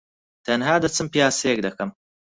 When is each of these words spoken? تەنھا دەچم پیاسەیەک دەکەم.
تەنھا 0.47 0.73
دەچم 0.85 1.05
پیاسەیەک 1.13 1.59
دەکەم. 1.67 1.89